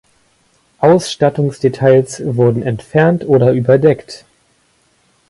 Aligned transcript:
Ausstattungsdetails 0.79 2.23
wurden 2.25 2.63
entfernt 2.63 3.23
oder 3.23 3.51
überdeckt. 3.51 4.25